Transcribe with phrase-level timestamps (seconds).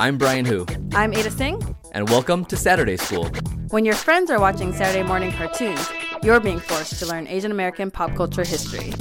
[0.00, 1.74] I'm Brian Hu, I'm Ada Tseng.
[1.90, 3.28] and welcome to Saturday School.
[3.70, 5.84] When your friends are watching Saturday morning cartoons,
[6.22, 8.92] you're being forced to learn Asian American pop culture history.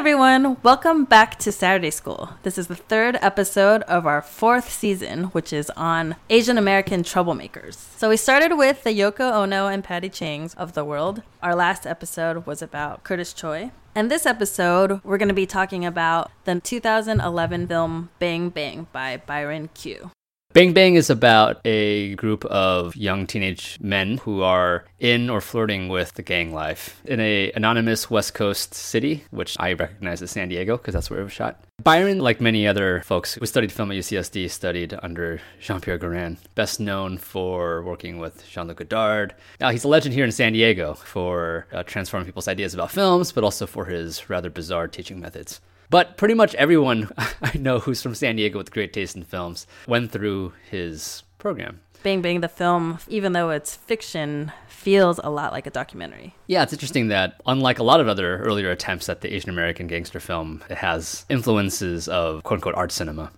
[0.00, 0.56] Everyone.
[0.62, 2.30] Welcome back to Saturday School.
[2.42, 7.74] This is the third episode of our fourth season, which is on Asian American troublemakers.
[7.98, 11.22] So, we started with the Yoko Ono and Patty Changs of the world.
[11.42, 13.72] Our last episode was about Curtis Choy.
[13.94, 19.18] And this episode, we're going to be talking about the 2011 film Bang Bang by
[19.18, 20.12] Byron Q.
[20.52, 25.88] Bang Bang is about a group of young teenage men who are in or flirting
[25.88, 30.48] with the gang life in a anonymous West Coast city, which I recognize as San
[30.48, 31.62] Diego because that's where it was shot.
[31.84, 36.80] Byron, like many other folks who studied film at UCSD, studied under Jean-Pierre Gorin, best
[36.80, 39.36] known for working with Jean-Luc Godard.
[39.60, 43.30] Now, he's a legend here in San Diego for uh, transforming people's ideas about films,
[43.30, 45.60] but also for his rather bizarre teaching methods.
[45.90, 47.10] But pretty much everyone
[47.42, 51.80] I know who's from San Diego with great taste in films went through his program.
[52.02, 56.34] Bang Bang, the film, even though it's fiction, feels a lot like a documentary.
[56.46, 59.86] Yeah, it's interesting that unlike a lot of other earlier attempts at the Asian American
[59.86, 63.30] gangster film, it has influences of quote unquote art cinema.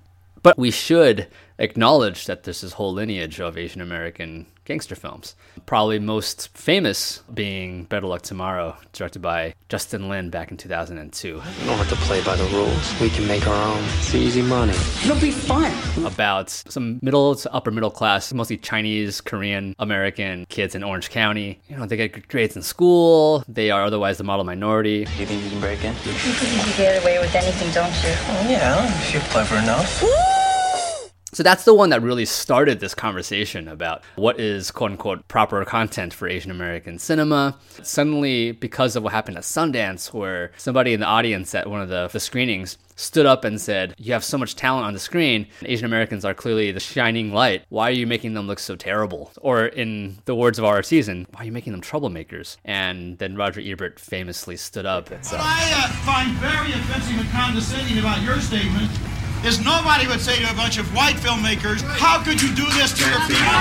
[0.45, 1.27] But we should
[1.63, 5.35] acknowledge that there's this whole lineage of Asian American gangster films.
[5.67, 11.35] Probably most famous being Better Luck Tomorrow, directed by Justin Lin back in 2002.
[11.35, 13.01] We don't have to play by the rules.
[13.01, 13.83] We can make our own.
[13.99, 14.75] It's easy money.
[15.05, 15.73] It'll be fun.
[16.05, 21.61] about some middle to upper middle class, mostly Chinese, Korean, American kids in Orange County.
[21.69, 23.45] You know, they get good grades in school.
[23.49, 25.07] They are otherwise the model minority.
[25.19, 25.93] You think you can break in?
[25.93, 28.15] You think you can get away with anything, don't you?
[28.15, 30.42] Oh, yeah, if you're clever enough.
[31.35, 35.65] So that's the one that really started this conversation about what is quote unquote proper
[35.65, 37.57] content for Asian American cinema.
[37.83, 41.89] Suddenly, because of what happened at Sundance, where somebody in the audience at one of
[41.89, 45.47] the, the screenings stood up and said, You have so much talent on the screen.
[45.63, 47.65] Asian Americans are clearly the shining light.
[47.71, 49.33] Why are you making them look so terrible?
[49.41, 52.59] Or, in the words of our season, why are you making them troublemakers?
[52.63, 55.09] And then Roger Ebert famously stood up.
[55.11, 58.91] What I uh, find very offensive and condescending about your statement
[59.45, 62.95] is nobody would say to a bunch of white filmmakers, How could you do this
[62.95, 63.59] to your people?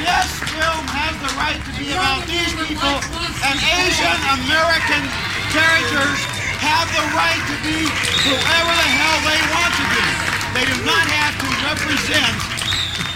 [0.00, 2.96] Yes, film has the right to be about these people,
[3.44, 5.04] and Asian American
[5.52, 6.18] characters
[6.64, 7.84] have the right to be
[8.24, 10.04] whoever the hell they want to be.
[10.56, 12.36] They do not have to represent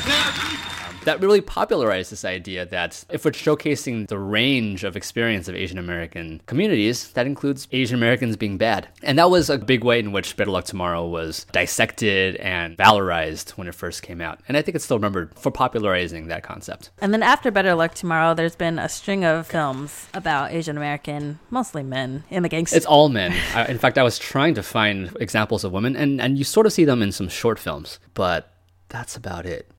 [0.04, 0.75] their people.
[1.06, 5.78] That really popularized this idea that if we're showcasing the range of experience of Asian
[5.78, 8.88] American communities, that includes Asian Americans being bad.
[9.02, 13.50] And that was a big way in which Better Luck Tomorrow was dissected and valorized
[13.50, 14.40] when it first came out.
[14.48, 16.90] And I think it's still remembered for popularizing that concept.
[17.00, 21.38] And then after Better Luck Tomorrow, there's been a string of films about Asian American,
[21.50, 22.76] mostly men, in the gangster.
[22.76, 23.32] It's all men.
[23.54, 26.66] I, in fact, I was trying to find examples of women, and, and you sort
[26.66, 28.52] of see them in some short films, but
[28.88, 29.70] that's about it.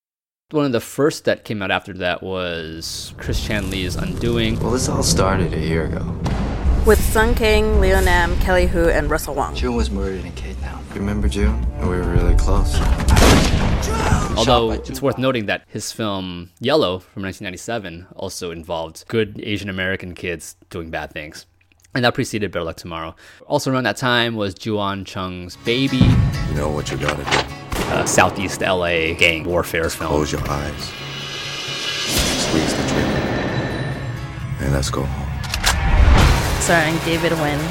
[0.52, 4.58] One of the first that came out after that was Chris Chan Lee's Undoing.
[4.62, 6.18] Well, this all started a year ago.
[6.86, 9.54] With Sung Kang, Leo Nam, Kelly Hu, and Russell Wong.
[9.56, 10.82] June was murdered in K Town.
[10.94, 11.60] Remember June?
[11.82, 12.74] We were really close.
[14.38, 20.16] Although it's worth noting that his film Yellow from 1997 also involved good Asian American
[20.16, 21.46] kids doing bad things.
[21.94, 23.18] And that preceded Better Luck Tomorrow.
[23.48, 27.67] Also around that time was Juwan Chung's Baby, You know what you gotta do.
[27.90, 30.10] Uh, a Southeast LA gang warfare film.
[30.10, 30.84] Close your eyes.
[32.44, 33.18] Squeeze the trigger.
[34.60, 36.60] And let's go home.
[36.62, 37.62] starring David Huynh,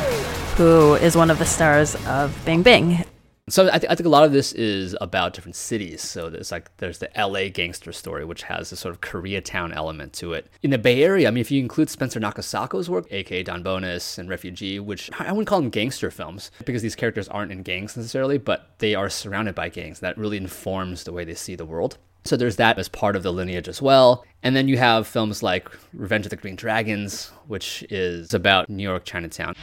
[0.57, 3.05] who is one of the stars of Bang Bang.
[3.49, 6.03] So I, th- I think a lot of this is about different cities.
[6.03, 7.49] So there's like there's the L.A.
[7.49, 10.51] gangster story, which has a sort of Koreatown element to it.
[10.65, 14.19] In the Bay Area, I mean, if you include Spencer Nakasako's work, aka Don Bonus
[14.19, 17.97] and Refugee, which I wouldn't call them gangster films because these characters aren't in gangs
[17.97, 20.01] necessarily, but they are surrounded by gangs.
[20.01, 21.99] That really informs the way they see the world.
[22.25, 24.25] So there's that as part of the lineage as well.
[24.43, 28.83] And then you have films like Revenge of the Green Dragons, which is about New
[28.83, 29.55] York Chinatown.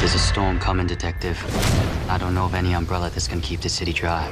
[0.00, 1.38] There's a storm coming, Detective.
[2.08, 4.26] I don't know of any umbrella that's gonna keep the city dry.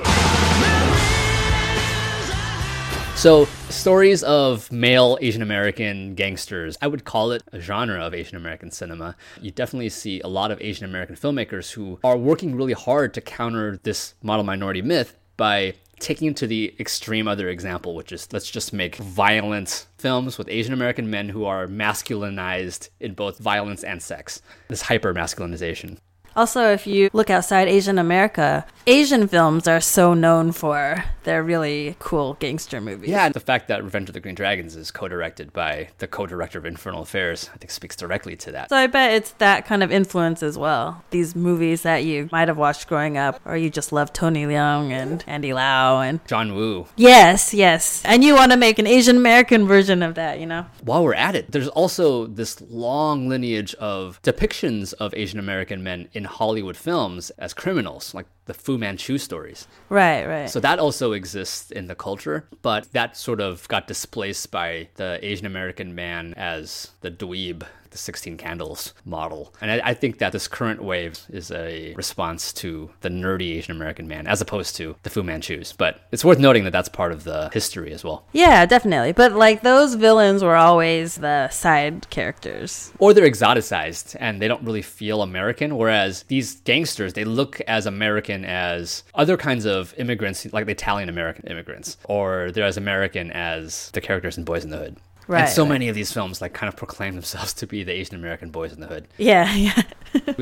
[3.15, 8.39] So, stories of male Asian American gangsters, I would call it a genre of Asian
[8.39, 9.15] American cinema.
[9.43, 13.21] You definitely see a lot of Asian American filmmakers who are working really hard to
[13.21, 18.51] counter this model minority myth by taking to the extreme other example, which is let's
[18.51, 24.03] just make violent films with Asian American men who are masculinized in both violence and
[24.03, 24.41] sex.
[24.69, 25.99] This hyper masculinization.
[26.39, 31.97] Also, if you look outside Asian America, Asian films are so known for their really
[31.99, 33.11] cool gangster movies.
[33.11, 36.57] Yeah, and the fact that Revenge of the Green Dragons is co-directed by the co-director
[36.57, 38.69] of Infernal Affairs, I think speaks directly to that.
[38.69, 41.03] So I bet it's that kind of influence as well.
[41.11, 44.93] These movies that you might have watched growing up, or you just love Tony Leung
[44.93, 46.87] and Andy Lau and John Woo.
[46.95, 50.67] yes, yes, and you want to make an Asian American version of that, you know?
[50.83, 56.09] While we're at it, there's also this long lineage of depictions of Asian American men
[56.13, 59.67] in Hollywood films as criminals, like the Fu Manchu stories.
[59.89, 60.51] Right, right.
[60.51, 65.19] So that also exists in the culture, but that sort of got displaced by the
[65.23, 69.55] Asian American man as the dweeb, the 16 candles model.
[69.61, 73.75] And I, I think that this current wave is a response to the nerdy Asian
[73.77, 75.73] American man as opposed to the Fu Manchus.
[75.73, 78.25] But it's worth noting that that's part of the history as well.
[78.33, 79.13] yeah, definitely.
[79.13, 82.93] But like those villains were always the side characters.
[82.99, 87.87] Or they're exoticized and they don't really feel American, whereas these gangsters, they look as
[87.87, 93.31] American as other kinds of immigrants, like the Italian American immigrants, or they're as American
[93.33, 94.97] as the characters in Boys in the Hood.
[95.29, 97.93] Right, and so many of these films like kind of proclaim themselves to be the
[97.93, 99.07] Asian American boys in the hood.
[99.19, 99.83] Yeah, yeah.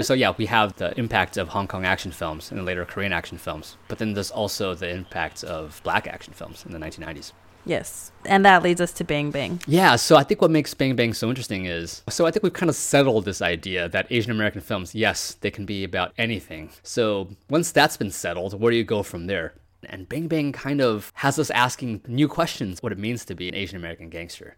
[0.03, 3.37] so yeah, we have the impact of Hong Kong action films and later Korean action
[3.37, 7.33] films, but then there's also the impact of black action films in the 1990s.
[7.65, 8.13] yes.
[8.25, 9.61] And that leads us to Bang Bang.
[9.67, 12.53] Yeah, so I think what makes Bang Bang so interesting is so I think we've
[12.53, 16.71] kind of settled this idea that Asian American films, yes, they can be about anything.
[16.85, 19.55] So once that's been settled, where do you go from there?
[19.89, 23.49] And Bang Bang kind of has us asking new questions what it means to be
[23.49, 24.57] an Asian American gangster.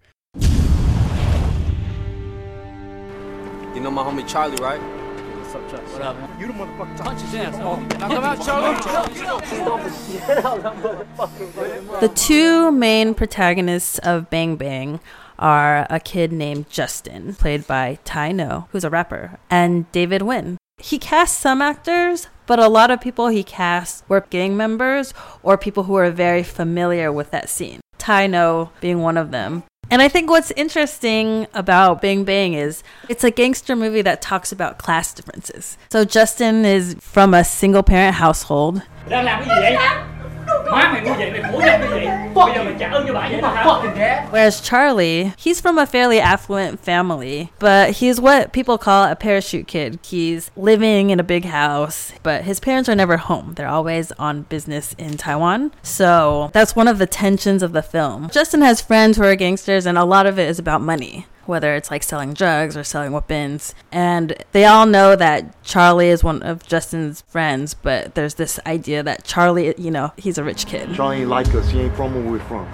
[3.74, 4.80] You know my homie Charlie, right?
[4.80, 6.18] What's up, Charlie?
[6.40, 6.46] You
[12.00, 15.00] the two main protagonists of Bang Bang
[15.38, 20.56] are a kid named Justin, played by Thai Ngo, who's a rapper, and David Huynh.
[20.78, 25.12] He cast some actors, but a lot of people he cast were gang members
[25.42, 27.80] or people who are very familiar with that scene.
[27.98, 29.64] Thai Ngo being one of them.
[29.90, 34.52] And I think what's interesting about Bang Bang is it's a gangster movie that talks
[34.52, 35.78] about class differences.
[35.90, 38.82] So Justin is from a single parent household.
[40.70, 43.14] Má mày ngu vậy, mày khổ dâm như vậy Bây giờ mày trả ơn cho
[43.14, 44.26] bà vậy hả?
[44.32, 49.66] Whereas Charlie, he's from a fairly affluent family, but he's what people call a parachute
[49.66, 49.94] kid.
[50.10, 53.54] He's living in a big house, but his parents are never home.
[53.54, 55.70] They're always on business in Taiwan.
[55.82, 58.28] So that's one of the tensions of the film.
[58.32, 61.26] Justin has friends who are gangsters, and a lot of it is about money.
[61.48, 63.74] Whether it's like selling drugs or selling weapons.
[63.90, 69.02] And they all know that Charlie is one of Justin's friends, but there's this idea
[69.02, 70.94] that Charlie, you know, he's a rich kid.
[70.94, 71.70] Charlie ain't like us.
[71.70, 72.68] He ain't from where we're from.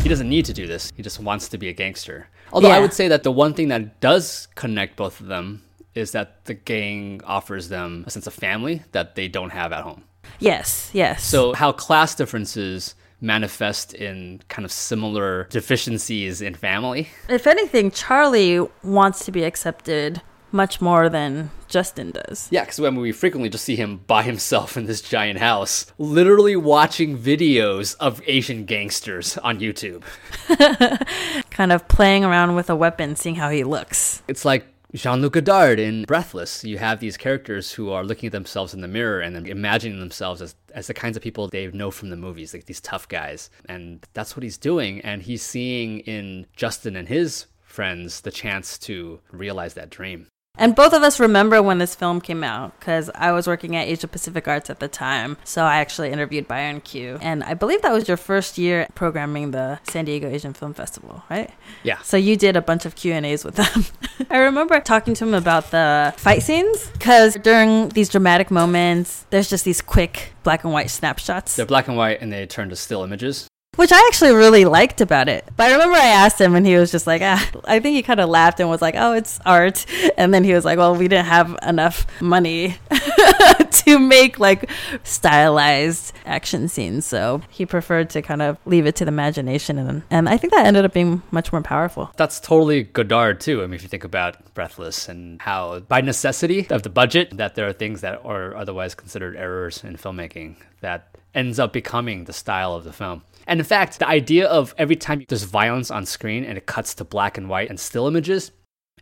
[0.00, 0.92] He doesn't need to do this.
[0.96, 2.28] He just wants to be a gangster.
[2.52, 5.64] Although I would say that the one thing that does connect both of them
[5.96, 9.82] is that the gang offers them a sense of family that they don't have at
[9.82, 10.04] home.
[10.38, 11.24] Yes, yes.
[11.24, 17.08] So how class differences manifest in kind of similar deficiencies in family.
[17.28, 20.22] If anything, Charlie wants to be accepted
[20.52, 22.48] much more than Justin does.
[22.50, 26.56] Yeah, because when we frequently just see him by himself in this giant house, literally
[26.56, 30.02] watching videos of Asian gangsters on YouTube.
[31.50, 34.22] Kind of playing around with a weapon, seeing how he looks.
[34.28, 36.64] It's like Jean-Luc Godard in Breathless.
[36.64, 40.00] You have these characters who are looking at themselves in the mirror and then imagining
[40.00, 43.06] themselves as, as the kinds of people they know from the movies, like these tough
[43.06, 43.50] guys.
[43.68, 45.02] And that's what he's doing.
[45.02, 50.26] And he's seeing in Justin and his friends the chance to realize that dream.
[50.58, 53.86] And both of us remember when this film came out because I was working at
[53.86, 55.36] Asia Pacific Arts at the time.
[55.44, 57.18] So I actually interviewed Byron Q.
[57.22, 61.22] And I believe that was your first year programming the San Diego Asian Film Festival,
[61.30, 61.50] right?
[61.84, 61.98] Yeah.
[61.98, 63.84] So you did a bunch of Q&As with them.
[64.30, 69.48] I remember talking to him about the fight scenes because during these dramatic moments, there's
[69.48, 71.54] just these quick black and white snapshots.
[71.54, 73.48] They're black and white and they turn to still images.
[73.78, 75.46] Which I actually really liked about it.
[75.56, 78.02] But I remember I asked him and he was just like, ah, I think he
[78.02, 79.86] kind of laughed and was like, oh, it's art.
[80.16, 82.74] And then he was like, well, we didn't have enough money
[83.70, 84.68] to make like
[85.04, 87.06] stylized action scenes.
[87.06, 89.78] So he preferred to kind of leave it to the imagination.
[89.78, 92.10] And, and I think that ended up being much more powerful.
[92.16, 93.62] That's totally Godard too.
[93.62, 97.54] I mean, if you think about Breathless and how, by necessity of the budget, that
[97.54, 102.32] there are things that are otherwise considered errors in filmmaking that ends up becoming the
[102.32, 103.22] style of the film.
[103.48, 106.94] And in fact, the idea of every time there's violence on screen and it cuts
[106.96, 108.52] to black and white and still images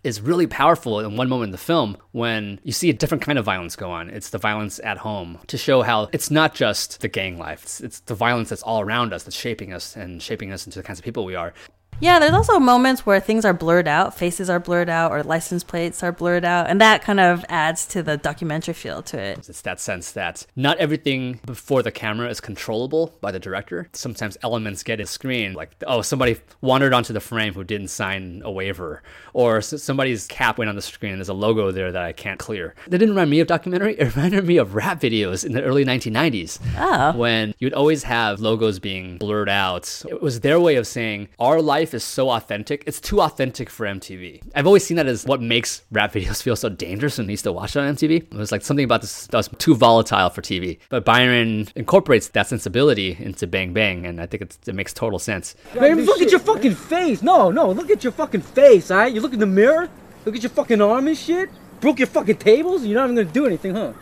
[0.04, 3.40] is really powerful in one moment in the film when you see a different kind
[3.40, 4.08] of violence go on.
[4.08, 7.80] It's the violence at home to show how it's not just the gang life, it's,
[7.80, 10.84] it's the violence that's all around us that's shaping us and shaping us into the
[10.84, 11.52] kinds of people we are.
[11.98, 15.64] Yeah, there's also moments where things are blurred out, faces are blurred out, or license
[15.64, 19.48] plates are blurred out, and that kind of adds to the documentary feel to it.
[19.48, 23.88] It's that sense that not everything before the camera is controllable by the director.
[23.94, 28.42] Sometimes elements get a screen, like, oh, somebody wandered onto the frame who didn't sign
[28.44, 32.02] a waiver, or somebody's cap went on the screen and there's a logo there that
[32.02, 32.74] I can't clear.
[32.88, 35.84] That didn't remind me of documentary, it reminded me of rap videos in the early
[35.84, 36.60] 1990s.
[36.78, 37.16] Oh.
[37.16, 40.04] When you'd always have logos being blurred out.
[40.08, 43.86] It was their way of saying, our life is so authentic, it's too authentic for
[43.86, 44.42] MTV.
[44.54, 47.44] I've always seen that as what makes rap videos feel so dangerous when you used
[47.44, 48.32] to watch it on MTV.
[48.32, 50.78] It was like something about this that was too volatile for TV.
[50.88, 55.18] But Byron incorporates that sensibility into Bang Bang, and I think it's, it makes total
[55.18, 55.54] sense.
[55.74, 57.22] Man, look at your fucking face.
[57.22, 59.12] No, no, look at your fucking face, alright?
[59.12, 59.88] You look in the mirror,
[60.24, 61.50] look at your fucking arm and shit.
[61.80, 63.92] Broke your fucking tables, you're not even gonna do anything, huh?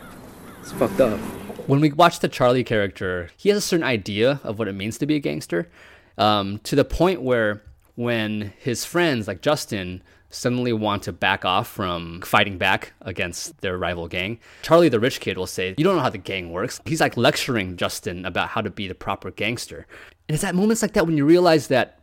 [0.61, 1.19] It's fucked up.
[1.67, 4.97] when we watch the Charlie character, he has a certain idea of what it means
[4.99, 5.69] to be a gangster,
[6.17, 7.61] um, to the point where
[7.95, 13.77] when his friends like Justin suddenly want to back off from fighting back against their
[13.77, 16.81] rival gang, Charlie the rich kid will say, "You don't know how the gang works."
[16.85, 19.87] He's like lecturing Justin about how to be the proper gangster,
[20.27, 21.99] and it's at moments like that when you realize that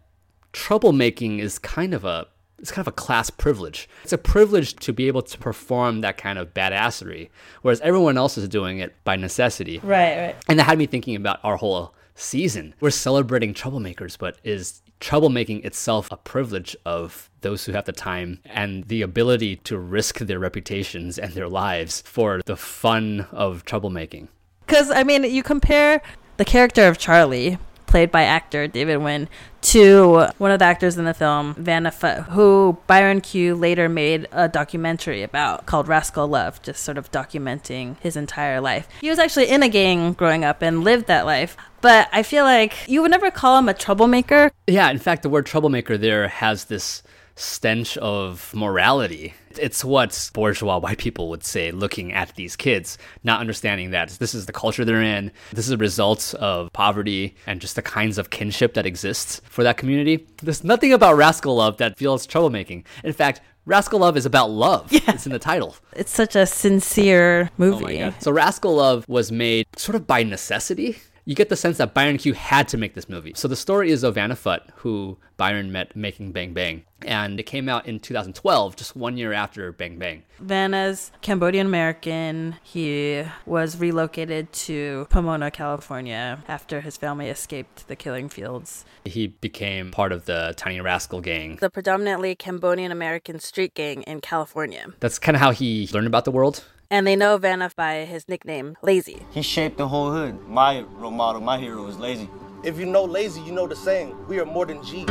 [0.53, 2.27] troublemaking is kind of a
[2.59, 3.89] it's kind of a class privilege.
[4.05, 7.29] It's a privilege to be able to perform that kind of badassery,
[7.63, 9.81] whereas everyone else is doing it by necessity.
[9.83, 10.37] Right, right.
[10.49, 12.75] And that had me thinking about our whole season.
[12.81, 18.39] We're celebrating troublemakers, but is troublemaking itself a privilege of those who have the time
[18.45, 24.29] and the ability to risk their reputations and their lives for the fun of troublemaking?
[24.65, 26.01] Because, I mean, you compare
[26.37, 27.59] the character of Charlie,
[27.93, 29.29] played by actor David Huynh,
[29.61, 31.91] to one of the actors in the film, Vanna
[32.31, 37.99] who Byron Q later made a documentary about called Rascal Love, just sort of documenting
[38.01, 38.89] his entire life.
[39.03, 41.55] He was actually in a gang growing up and lived that life.
[41.83, 44.51] But I feel like you would never call him a troublemaker.
[44.67, 47.03] Yeah, in fact, the word troublemaker there has this
[47.37, 49.35] stench of morality.
[49.59, 54.35] It's what bourgeois white people would say looking at these kids, not understanding that this
[54.35, 55.33] is the culture they're in.
[55.53, 59.63] This is a result of poverty and just the kinds of kinship that exists for
[59.63, 60.27] that community.
[60.43, 62.85] There's nothing about Rascal Love that feels troublemaking.
[63.05, 64.93] In fact, Rascal Love is about love.
[64.93, 65.01] Yeah.
[65.09, 65.77] It's in the title.
[65.93, 67.77] It's such a sincere movie.
[67.77, 68.23] Oh my God.
[68.23, 70.99] So Rascal Love was made sort of by necessity.
[71.25, 73.33] You get the sense that Byron Q had to make this movie.
[73.37, 76.83] So the story is of Vanna Fut, who Byron met making Bang Bang.
[77.03, 80.25] And it came out in 2012, just one year after Bang Bang.
[80.41, 82.57] Vanna's Cambodian American.
[82.65, 88.85] He was relocated to Pomona, California after his family escaped the killing fields.
[89.05, 91.57] He became part of the Tiny Rascal gang.
[91.61, 94.87] The predominantly Cambodian American street gang in California.
[94.99, 96.65] That's kind of how he learned about the world.
[96.93, 99.25] And they know Vanna by his nickname, Lazy.
[99.31, 100.47] He shaped the whole hood.
[100.47, 102.29] My role model, my hero is Lazy.
[102.63, 105.09] If you know Lazy, you know the saying, we are more than G's.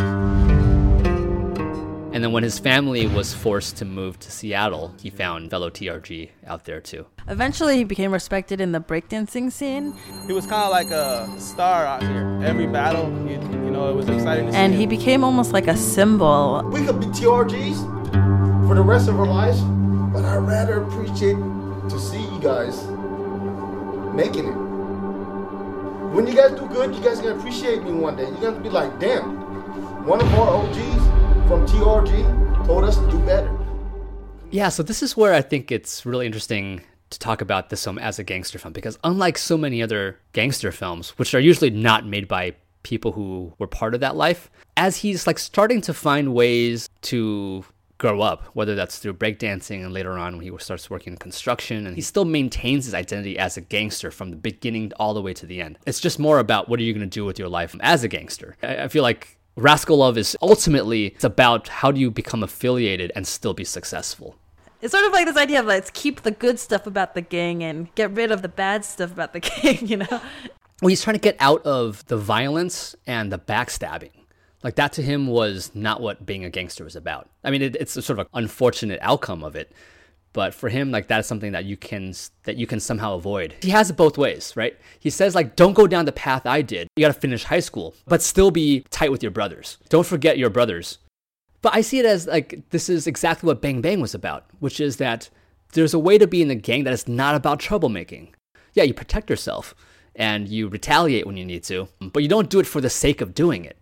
[2.14, 6.30] And then when his family was forced to move to Seattle, he found fellow TRG
[6.46, 7.08] out there too.
[7.28, 9.96] Eventually, he became respected in the breakdancing scene.
[10.28, 12.40] He was kind of like a star out here.
[12.44, 14.80] Every battle, you, you know, it was exciting to see And him.
[14.82, 16.62] he became almost like a symbol.
[16.72, 19.60] We could be TRGs for the rest of our lives,
[20.14, 21.38] but I'd rather appreciate
[21.92, 22.84] to see you guys
[24.16, 24.56] making it.
[26.16, 28.24] When you guys do good, you guys gonna appreciate me one day.
[28.24, 33.20] You're gonna be like, damn, one of our OGs from TRG told us to do
[33.20, 33.52] better.
[34.52, 38.00] Yeah, so this is where I think it's really interesting to talk about this film
[38.00, 42.06] as a gangster film because unlike so many other gangster films, which are usually not
[42.06, 46.34] made by people who were part of that life, as he's like starting to find
[46.34, 47.66] ways to
[48.02, 51.86] grow up, whether that's through breakdancing and later on when he starts working in construction,
[51.86, 55.36] and he still maintains his identity as a gangster from the beginning all the way
[55.36, 55.78] to the end.
[55.86, 58.08] It's just more about what are you going to do with your life as a
[58.08, 58.58] gangster.
[58.64, 63.12] I, I feel like Rascal Love is ultimately it's about how do you become affiliated
[63.16, 64.36] and still be successful.
[64.82, 67.64] It's sort of like this idea of let's keep the good stuff about the gang
[67.64, 70.22] and get rid of the bad stuff about the gang, you know?
[70.82, 74.21] Well, he's trying to get out of the violence and the backstabbing.
[74.64, 77.30] Like that to him was not what being a gangster was about.
[77.44, 79.72] I mean, it, it's a sort of an unfortunate outcome of it,
[80.34, 82.14] but for him, like that is something that you can
[82.44, 83.56] that you can somehow avoid.
[83.62, 84.78] He has it both ways, right?
[85.00, 86.88] He says like, don't go down the path I did.
[86.96, 89.78] You got to finish high school, but still be tight with your brothers.
[89.90, 91.00] Don't forget your brothers.
[91.62, 94.80] But I see it as like this is exactly what Bang Bang was about, which
[94.80, 95.30] is that
[95.74, 98.30] there's a way to be in a gang that is not about troublemaking.
[98.74, 99.76] Yeah, you protect yourself
[100.16, 103.22] and you retaliate when you need to, but you don't do it for the sake
[103.22, 103.78] of doing it.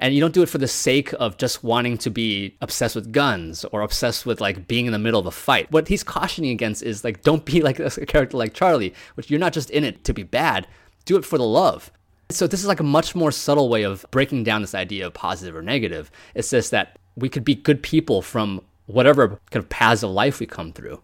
[0.00, 3.12] And you don't do it for the sake of just wanting to be obsessed with
[3.12, 5.70] guns or obsessed with like being in the middle of a fight.
[5.70, 9.38] What he's cautioning against is like don't be like a character like Charlie, which you're
[9.38, 10.66] not just in it to be bad,
[11.04, 11.92] do it for the love.
[12.30, 15.12] So this is like a much more subtle way of breaking down this idea of
[15.12, 16.10] positive or negative.
[16.34, 20.40] It says that we could be good people from whatever kind of paths of life
[20.40, 21.02] we come through.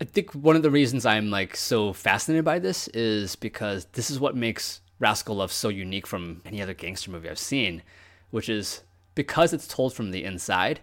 [0.00, 4.10] I think one of the reasons I'm like so fascinated by this is because this
[4.10, 7.82] is what makes Rascal Love so unique from any other gangster movie I've seen,
[8.30, 8.82] which is
[9.14, 10.80] because it's told from the inside,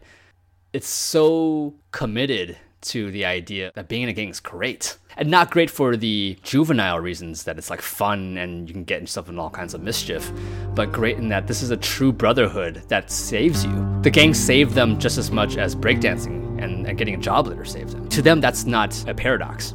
[0.74, 4.98] it's so committed to the idea that being in a gang is great.
[5.18, 9.02] And not great for the juvenile reasons that it's like fun and you can get
[9.02, 10.32] yourself in all kinds of mischief,
[10.76, 14.00] but great in that this is a true brotherhood that saves you.
[14.02, 17.66] The gang saved them just as much as breakdancing and, and getting a job later
[17.66, 18.08] saved them.
[18.10, 19.74] To them, that's not a paradox.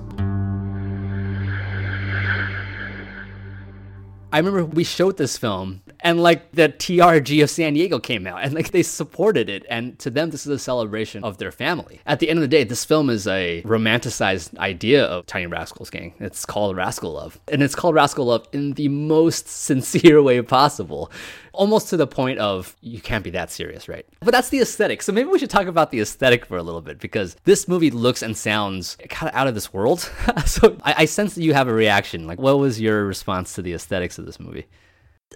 [4.32, 8.42] I remember we showed this film and like the TRG of San Diego came out
[8.42, 12.00] and like they supported it and to them this is a celebration of their family.
[12.06, 15.90] At the end of the day, this film is a romanticized idea of Tiny Rascals
[15.90, 16.14] gang.
[16.20, 17.40] It's called Rascal Love.
[17.48, 21.10] And it's called Rascal Love in the most sincere way possible.
[21.52, 24.06] Almost to the point of you can't be that serious, right?
[24.20, 25.02] But that's the aesthetic.
[25.02, 27.90] So maybe we should talk about the aesthetic for a little bit because this movie
[27.90, 30.00] looks and sounds kind of out of this world.
[30.46, 32.26] so I, I sense that you have a reaction.
[32.26, 34.66] Like, what was your response to the aesthetics of this movie?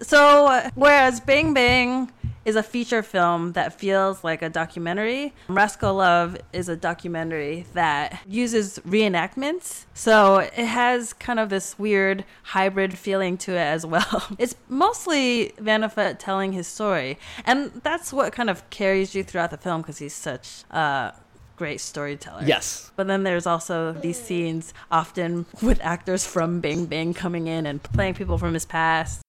[0.01, 2.11] So, uh, whereas Bang Bang
[2.43, 8.19] is a feature film that feels like a documentary, Rascal Love is a documentary that
[8.27, 9.85] uses reenactments.
[9.93, 14.27] So, it has kind of this weird hybrid feeling to it as well.
[14.37, 19.57] It's mostly Vanna telling his story, and that's what kind of carries you throughout the
[19.57, 21.13] film because he's such a
[21.55, 22.43] great storyteller.
[22.45, 22.91] Yes.
[22.97, 27.81] But then there's also these scenes often with actors from Bang Bang coming in and
[27.81, 29.24] playing people from his past.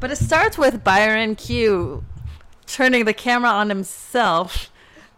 [0.00, 2.04] But it starts with Byron Q
[2.66, 4.70] turning the camera on himself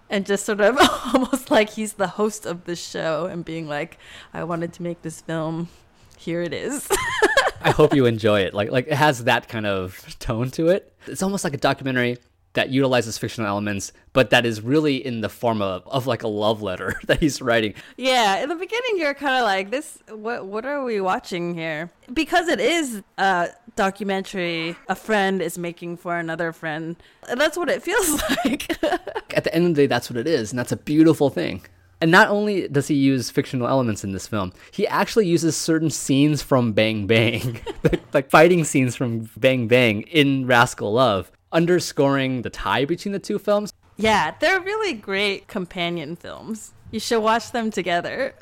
[0.09, 0.79] and just sort of
[1.15, 3.99] almost like he's the host of the show and being like,
[4.33, 5.69] I wanted to make this film.
[6.17, 6.89] Here it is.
[7.63, 8.55] I hope you enjoy it.
[8.55, 10.93] Like like it has that kind of tone to it.
[11.07, 12.19] It's almost like a documentary
[12.54, 16.28] that utilizes fictional elements, but that is really in the form of, of like a
[16.28, 17.75] love letter that he's writing.
[17.96, 21.90] Yeah, in the beginning you're kind of like this what what are we watching here?
[22.12, 26.96] Because it is a documentary a friend is making for another friend.
[27.35, 28.83] That's what it feels like.
[29.35, 31.62] At the end of the day that's what it is, and that's a beautiful thing.
[32.03, 35.90] And not only does he use fictional elements in this film, he actually uses certain
[35.90, 42.43] scenes from Bang Bang, like, like fighting scenes from Bang Bang in Rascal Love underscoring
[42.43, 43.73] the tie between the two films.
[43.97, 46.73] Yeah, they're really great companion films.
[46.91, 48.35] You should watch them together.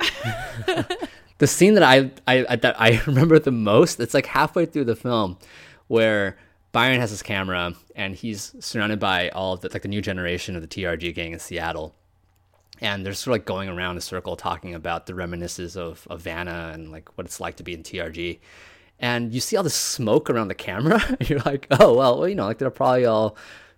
[1.39, 4.97] the scene that I, I that I remember the most, it's like halfway through the
[4.97, 5.39] film
[5.89, 6.39] where
[6.73, 10.55] Byron has his camera and he's surrounded by all of the like the new generation
[10.55, 11.95] of the TRG gang in Seattle.
[12.81, 16.23] And they're sort of like going around a circle talking about the reminiscences of, of
[16.23, 18.39] Vanna and like what it's like to be in TRG
[19.01, 21.01] and you see all the smoke around the camera.
[21.21, 23.37] You're like, oh well, well, you know, like they're probably all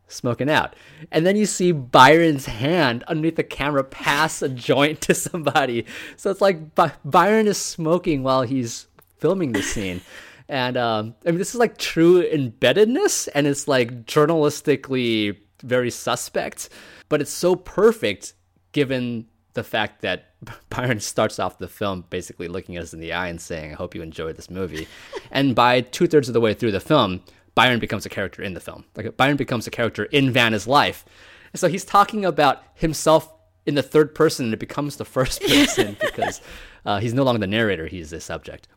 [0.09, 0.75] smoking out.
[1.13, 5.87] And then you see Byron's hand underneath the camera pass a joint to somebody.
[6.17, 8.87] So it's like By- Byron is smoking while he's
[9.19, 10.01] filming the scene.
[10.51, 16.71] And um, I mean, this is like true embeddedness, and it's like journalistically very suspect,
[17.09, 18.35] but it's so perfect
[18.73, 20.35] given the fact that
[20.71, 23.77] Byron starts off the film basically looking at us in the eye and saying, I
[23.77, 24.89] hope you enjoyed this movie.
[25.31, 27.23] and by two thirds of the way through the film,
[27.55, 28.85] Byron becomes a character in the film.
[28.97, 31.05] Like Byron becomes a character in Vanna's life.
[31.53, 33.33] And so he's talking about himself
[33.67, 36.41] in the third person and it becomes the first person because
[36.85, 38.69] uh, he's no longer the narrator, he's the subject.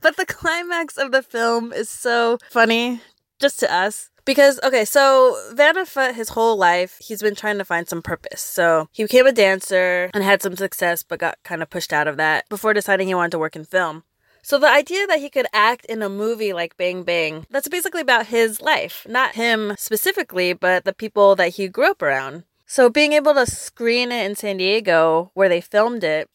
[0.00, 3.00] But the climax of the film is so funny
[3.40, 7.64] just to us because, okay, so Vanna Fut, his whole life, he's been trying to
[7.64, 8.42] find some purpose.
[8.42, 12.06] So he became a dancer and had some success, but got kind of pushed out
[12.06, 14.04] of that before deciding he wanted to work in film.
[14.42, 18.02] So the idea that he could act in a movie like Bang Bang, that's basically
[18.02, 19.06] about his life.
[19.08, 22.44] Not him specifically, but the people that he grew up around.
[22.66, 26.28] So being able to screen it in San Diego where they filmed it,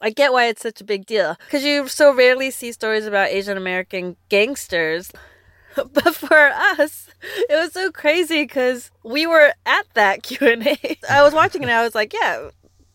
[0.00, 1.36] I get why it's such a big deal.
[1.44, 5.12] Because you so rarely see stories about Asian American gangsters.
[5.92, 7.08] but for us,
[7.48, 10.98] it was so crazy because we were at that Q and A.
[11.10, 12.50] I was watching and I was like, yeah,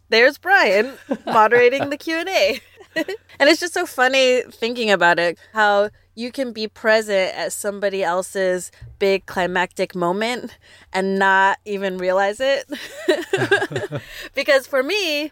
[0.09, 0.93] there's Brian
[1.25, 2.61] moderating the Q and A,
[2.95, 8.03] and it's just so funny thinking about it how you can be present at somebody
[8.03, 10.57] else's big climactic moment
[10.91, 12.69] and not even realize it.
[14.35, 15.31] because for me,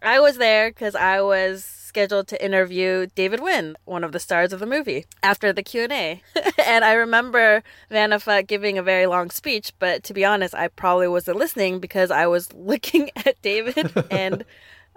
[0.00, 4.52] I was there because I was scheduled to interview David Huynh, one of the stars
[4.52, 6.20] of the movie, after the Q&A.
[6.66, 11.06] and I remember Vanna giving a very long speech, but to be honest, I probably
[11.06, 14.44] wasn't listening because I was looking at David and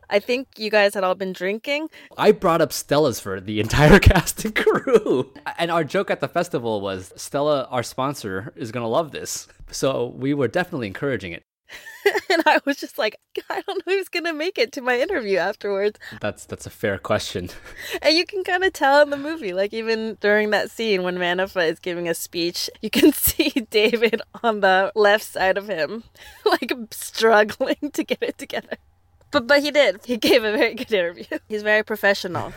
[0.10, 1.90] I think you guys had all been drinking.
[2.18, 5.32] I brought up Stella's for the entire cast and crew.
[5.60, 9.48] And our joke at the festival was Stella, our sponsor, is going to love this.
[9.70, 11.44] So we were definitely encouraging it.
[12.30, 15.38] and I was just like, I don't know who's gonna make it to my interview
[15.38, 16.00] afterwards.
[16.22, 17.50] That's that's a fair question.
[18.02, 21.18] And you can kind of tell in the movie, like even during that scene when
[21.18, 25.68] Vanna Fut is giving a speech, you can see David on the left side of
[25.68, 26.04] him,
[26.46, 28.78] like struggling to get it together.
[29.32, 30.00] But but he did.
[30.06, 31.26] He gave a very good interview.
[31.50, 32.54] He's very professional.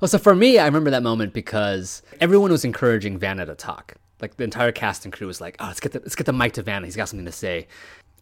[0.00, 3.94] well, so for me, I remember that moment because everyone was encouraging Vanna to talk.
[4.20, 6.32] Like the entire cast and crew was like, "Oh, let's get the let's get the
[6.32, 6.86] mic to Vanna.
[6.86, 7.66] He's got something to say."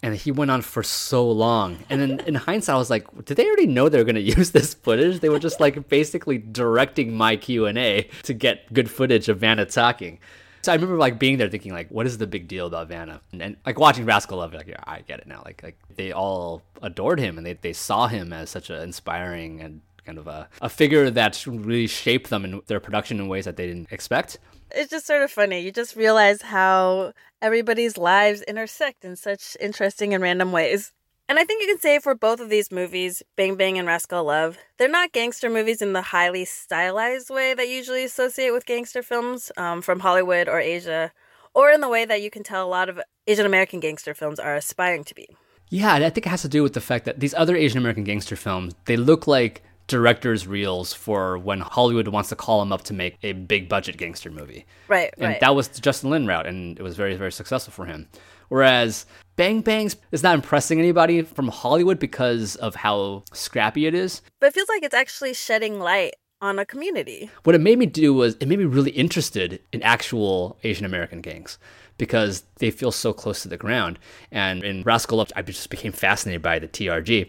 [0.02, 1.78] And he went on for so long.
[1.90, 4.20] And then in hindsight, I was like, did they already know they were going to
[4.20, 5.20] use this footage?
[5.20, 9.38] They were just like basically directing my Q and A to get good footage of
[9.38, 10.18] Vanna talking.
[10.62, 13.20] So I remember like being there thinking like, what is the big deal about Vanna?
[13.32, 15.42] And, and like watching Rascal Love, like yeah, I get it now.
[15.44, 19.62] Like like they all adored him and they they saw him as such an inspiring
[19.62, 23.44] and kind of a, a figure that really shaped them in their production in ways
[23.44, 24.38] that they didn't expect.
[24.72, 25.60] It's just sort of funny.
[25.60, 30.92] You just realize how everybody's lives intersect in such interesting and random ways.
[31.28, 34.24] And I think you can say for both of these movies, Bang Bang and Rascal
[34.24, 38.66] Love, they're not gangster movies in the highly stylized way that you usually associate with
[38.66, 41.12] gangster films um, from Hollywood or Asia,
[41.54, 44.40] or in the way that you can tell a lot of Asian American gangster films
[44.40, 45.28] are aspiring to be.
[45.68, 48.02] Yeah, I think it has to do with the fact that these other Asian American
[48.02, 52.82] gangster films, they look like director's reels for when Hollywood wants to call him up
[52.84, 54.64] to make a big budget gangster movie.
[54.88, 55.40] Right, and right.
[55.40, 58.08] that was the Justin Lin route, and it was very, very successful for him.
[58.48, 64.22] Whereas Bang Bangs is not impressing anybody from Hollywood because of how scrappy it is.
[64.40, 67.30] But it feels like it's actually shedding light on a community.
[67.44, 71.20] What it made me do was it made me really interested in actual Asian American
[71.20, 71.58] gangs
[71.98, 73.98] because they feel so close to the ground.
[74.32, 77.28] And in Rascal Love, I just became fascinated by the TRG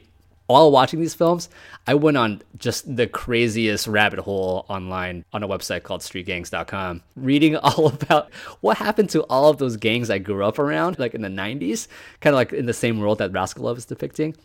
[0.51, 1.49] while watching these films,
[1.87, 7.55] I went on just the craziest rabbit hole online on a website called streetgangs.com, reading
[7.63, 11.21] all about what happened to all of those gangs I grew up around, like in
[11.21, 11.87] the 90s,
[12.19, 14.35] kind of like in the same world that Rascal Love is depicting.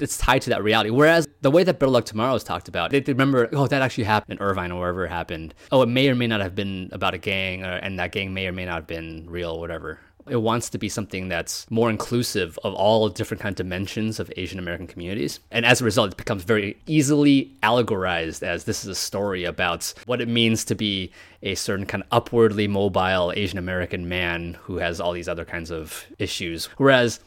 [0.00, 0.88] It's tied to that reality.
[0.88, 4.04] Whereas the way that Better Luck Tomorrow is talked about, they, remember, oh, that actually
[4.04, 5.52] happened in Irvine or wherever it happened.
[5.70, 8.32] Oh, it may or may not have been about a gang, or, and that gang
[8.32, 10.00] may or may not have been real, whatever.
[10.28, 14.32] It wants to be something that's more inclusive of all different kind of dimensions of
[14.36, 15.40] Asian American communities.
[15.50, 19.92] And as a result, it becomes very easily allegorized as this is a story about
[20.06, 21.10] what it means to be
[21.42, 25.70] a certain kind of upwardly mobile Asian American man who has all these other kinds
[25.70, 26.66] of issues.
[26.76, 27.20] Whereas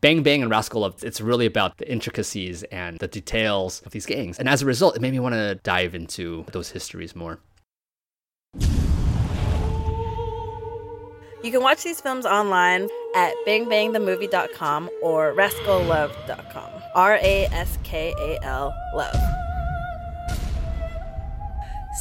[0.00, 4.06] Bang Bang and Rascal Love, it's really about the intricacies and the details of these
[4.06, 4.38] gangs.
[4.38, 7.38] And as a result, it made me want to dive into those histories more.
[11.42, 16.70] You can watch these films online at bangbangthemovie.com or rascallove.com.
[16.94, 19.16] R A S K A L Love.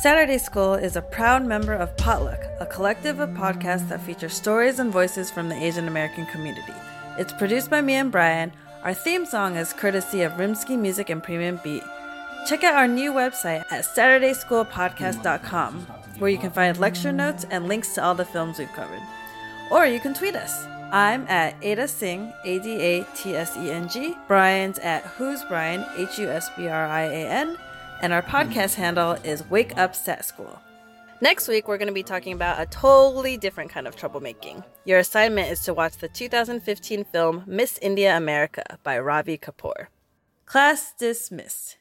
[0.02, 4.80] Saturday School is a proud member of Potluck, a collective of podcasts that feature stories
[4.80, 6.74] and voices from the Asian American community.
[7.18, 8.52] It's produced by me and Brian.
[8.84, 11.84] Our theme song is courtesy of Rimsky Music and Premium Beat.
[12.48, 15.82] Check out our new website at SaturdaySchoolPodcast.com,
[16.20, 19.02] where you can find lecture notes and links to all the films we've covered.
[19.72, 20.68] Or you can tweet us.
[20.92, 24.14] I'm at Ada Tseng, A D A T S E N G.
[24.28, 27.58] Brian's at Who's Brian, H U S B R I A N.
[28.02, 30.60] And our podcast handle is Wake Up Sat School.
[31.22, 34.66] Next week, we're going to be talking about a totally different kind of troublemaking.
[34.84, 39.88] Your assignment is to watch the 2015 film Miss India America by Ravi Kapoor.
[40.46, 41.78] Class dismissed.